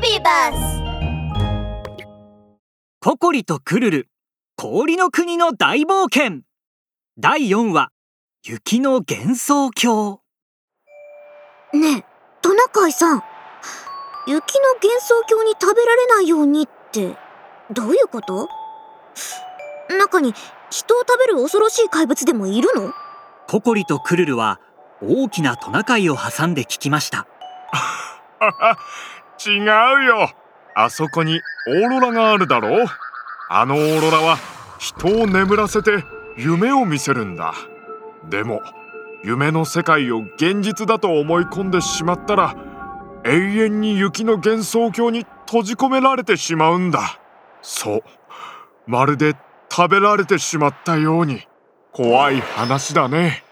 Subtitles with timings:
[0.00, 0.82] ビーバス
[3.00, 4.08] ココリとクルル
[4.56, 6.40] 氷の国の大冒険。
[7.18, 7.90] 第4話
[8.42, 10.20] 雪の幻想郷。
[11.74, 12.04] ねえ
[12.40, 13.22] トナカイさん。
[14.26, 17.16] 雪の幻想郷に食べられないようにって
[17.70, 18.48] どういうこと？
[19.98, 20.32] 中に
[20.70, 22.92] 人を食べる恐ろしい怪物でもいるの？
[23.48, 24.60] ココリとクルルは
[25.02, 27.26] 大きなトナカイを挟んで聞きました
[29.46, 30.30] 違うよ。
[30.74, 32.86] あそこにオーロラがあるだろう。
[33.48, 34.38] あのオーロラは
[34.78, 36.04] 人を眠らせて
[36.36, 37.54] 夢を見せるんだ。
[38.28, 38.60] でも
[39.24, 42.54] 夢の世界を現実だと思い込んでしまったら
[43.24, 47.18] 永遠に雪の幻想郷に閉じ込められてしまうんだ。
[47.62, 48.02] そう。
[48.86, 49.36] まるで
[49.70, 51.46] 食べられてしまったように。
[51.92, 53.44] 怖い話だね。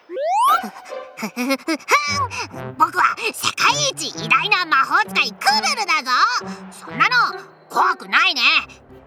[2.78, 6.10] 僕は世界一偉大な魔法使いクルルだぞ。
[6.70, 8.42] そんなの怖くないね。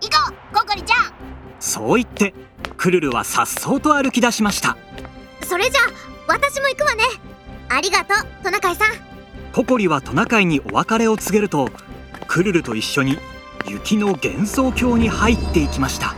[0.01, 0.55] 行こう。
[0.55, 1.13] ココリちゃん。
[1.59, 2.33] そう言って
[2.75, 4.77] クルルは颯爽と歩き出しました。
[5.43, 5.83] それじゃあ
[6.27, 7.03] 私も行くわね。
[7.69, 8.87] ありがとうトナカイさん。
[9.53, 11.69] ココリはトナカイにお別れを告げると
[12.27, 13.17] クルルと一緒に
[13.67, 16.15] 雪の幻想郷に入っていきました。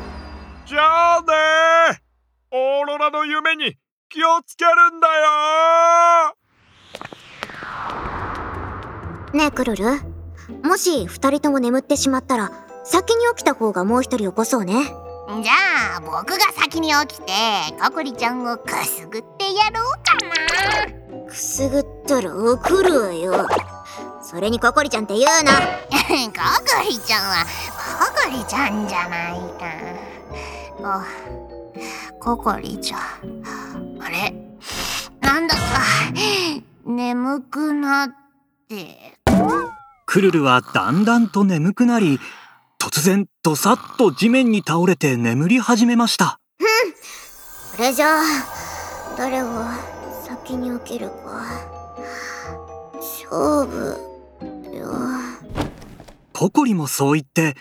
[0.66, 2.02] じゃあね
[2.52, 3.78] オーロラの夢に
[4.14, 6.36] 気をつけるんだよ。
[9.34, 9.86] ねえクルル。
[10.64, 12.52] もし二人とも眠ってしまったら
[12.84, 14.74] 先に起きた方がもう一人起こそうね。
[15.42, 17.32] じゃあ僕が先に起きて
[17.82, 20.14] ココリちゃんをくすぐってやろうか
[21.24, 21.28] な。
[21.28, 23.48] くすぐったら怒るわよ。
[24.22, 25.54] それにココリちゃんって言うな。
[25.90, 27.44] ココリちゃんは
[28.00, 31.04] ココリちゃんじゃないか。
[32.20, 33.43] ココリちゃん
[35.34, 35.56] なんだ？
[35.56, 35.62] か
[36.86, 38.10] 眠くなっ
[38.70, 39.18] て。
[40.06, 42.20] クルルはだんだんと眠くなり
[42.80, 46.40] 突然どさっと地面に倒れて眠り始めました。
[47.76, 48.24] それじゃあ
[49.18, 49.74] 誰が
[50.24, 51.16] 先に起きるか。
[52.98, 53.98] 勝負
[54.72, 54.92] よ。
[56.32, 57.56] ココリもそう言って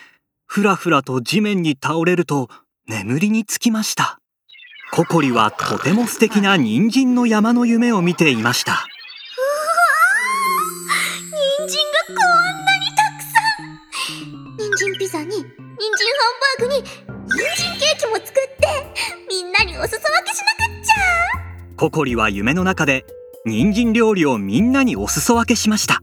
[0.46, 2.50] ふらふらと地面に倒れると
[2.86, 4.18] 眠りにつきました
[4.94, 8.86] ココリはとても素敵な人参の山の夢を見ていました。
[11.58, 12.16] 人参がこん
[12.62, 13.40] なにたくさ
[14.36, 14.68] ん。
[14.68, 15.78] 人参ピザに人参ハン
[16.58, 16.92] バーグに人
[17.56, 18.68] 参ケーキも作って
[19.30, 20.94] みんなにお裾分けしなくっちゃ。
[21.78, 23.06] ココリは夢の中で
[23.46, 26.02] 人参料理をみんなにお裾分けしました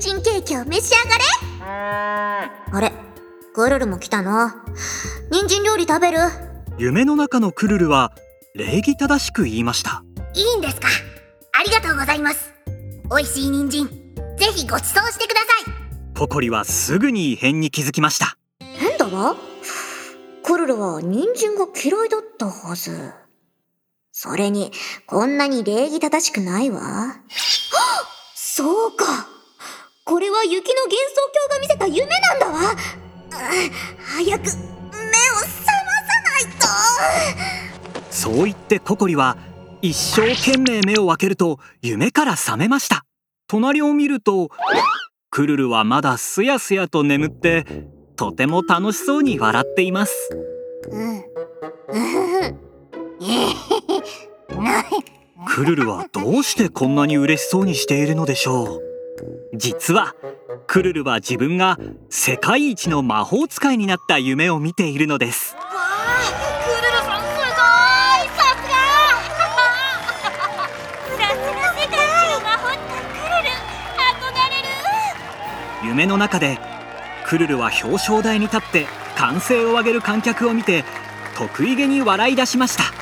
[0.00, 1.24] 人参ケーキを召し上がれ。
[2.72, 2.90] あれ
[3.54, 4.50] クルルも来たの？
[5.30, 6.18] 人参料理食べる？
[6.78, 8.14] 夢の中のクルルは
[8.54, 10.02] 礼儀正しく言いました。
[10.32, 10.88] いいんですか？
[11.52, 12.50] ありがとうございます。
[13.10, 13.88] 美味しい人参
[14.38, 16.18] ぜひご馳走してください。
[16.18, 18.38] ココリはすぐに異変に気づきました。
[18.58, 19.36] 変だわ。
[20.42, 23.12] クルルは人参が嫌いだったはず。
[24.12, 24.72] それに
[25.06, 27.16] こんなに礼儀正しくないわ。
[28.34, 29.04] そうか
[30.10, 32.72] これは雪の幻想郷が見せた夢なんだわ。
[32.72, 32.74] う
[34.02, 34.58] 早く目を覚ま
[36.02, 36.50] さない
[38.00, 38.12] と。
[38.12, 39.36] そう言ってココリは
[39.82, 43.04] 一生懸命目を開けると夢から覚めました。
[43.46, 44.48] 隣を見ると
[45.30, 47.64] クルルはまだすやすやと眠って
[48.16, 50.28] とても楽しそうに笑っています。
[50.90, 51.22] うん。
[55.46, 58.89] クルルはどうしてこんなに嬉しそうにしているのでしょう
[59.54, 60.14] 実は
[60.66, 65.54] クルルは自分が世界一の魔法使いになった夢を見ているのです。
[65.54, 65.66] わあ
[66.64, 68.74] クルルさんすごいさすが
[69.38, 70.30] さ
[71.06, 71.24] すが。
[71.80, 73.52] 世界一の魔法使いクルル
[73.90, 74.62] 憧れ
[75.82, 76.58] る夢の中で
[77.26, 80.84] クルルは表彰台に立って歓声を上げる観客を見て
[81.36, 82.99] 得意げに笑い出しました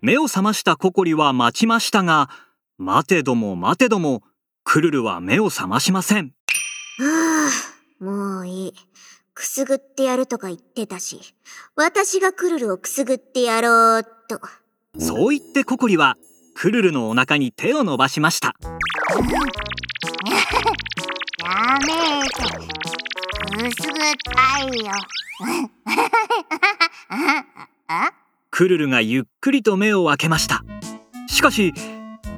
[0.00, 2.30] 目を覚ましたココリは待ちましたが
[2.78, 4.22] 待てども待てども
[4.62, 6.32] クルルは目を覚ましません。
[6.98, 7.50] は
[8.00, 8.74] あもういい。
[9.34, 11.20] くすぐってやるとか言ってたし
[11.76, 14.40] 私がクルルをくすぐってやろうっと。
[14.98, 16.16] そう言ってココリは
[16.54, 18.54] クルルのお腹に手を伸ばしました。
[21.42, 22.36] やめて。
[23.70, 24.92] くすぐったいよ。
[25.40, 26.57] あ
[28.58, 30.64] クルルがゆっくりと目を開けました。
[31.28, 31.72] しかし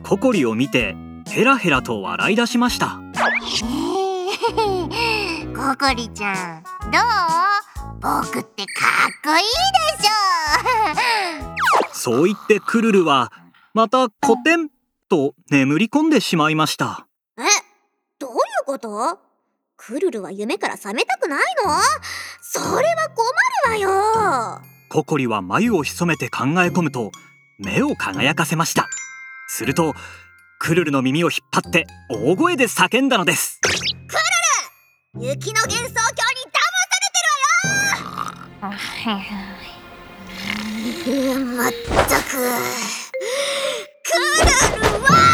[0.02, 0.94] ココリを見て
[1.26, 3.00] ヘラヘラと笑い出しました。
[5.56, 6.62] ココリちゃん
[6.92, 7.02] どう？
[8.02, 9.44] 僕ってかっこいい
[9.96, 11.88] でしょ。
[11.96, 13.32] そう言ってクルルは
[13.72, 14.68] またコテン
[15.08, 17.06] と眠り込んでしまいました。
[17.38, 17.44] え
[18.18, 19.18] どういうこと？
[19.78, 21.72] クルルは夢から覚めたくないの？
[22.42, 23.24] それは困
[24.90, 27.12] ココリは眉を潜めて考え込むと
[27.58, 28.88] 目を輝かせました。
[29.46, 29.94] すると
[30.58, 33.60] クルルの耳を引っ張って大声で叫んだのです。
[35.14, 36.58] 雪の幻想郷に騙
[36.90, 37.20] されて
[41.12, 41.46] るわよ。
[41.56, 41.72] まっ
[42.08, 45.29] たくクルルは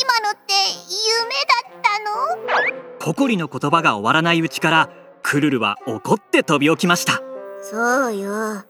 [0.00, 0.54] 今のって
[0.90, 2.98] 夢だったの？
[2.98, 4.90] ココリの言葉が終わらないうちから
[5.22, 7.20] クルルは怒って飛び起きました。
[7.62, 8.64] そうよ。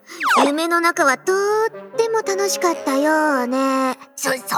[0.45, 3.97] 夢の中はとっても楽しかったよね。
[4.15, 4.49] そそんなこ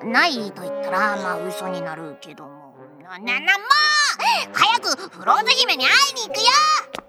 [0.00, 2.74] とないと言ったらまあ嘘になるけども。
[3.02, 3.64] なななも
[4.50, 6.44] う早くフローズ姫に会いに行くよ。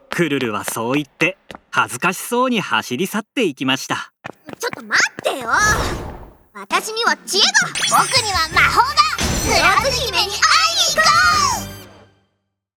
[0.10, 1.38] クルルはそう言って
[1.72, 4.12] 恥ずかしそうに走り去っていきました。
[4.60, 5.50] ちょっと待ってよ
[6.57, 7.48] 私には知恵が。
[8.00, 8.96] 僕には魔法が。
[9.44, 10.40] フローズ姫に会いに
[10.96, 11.75] 行こう。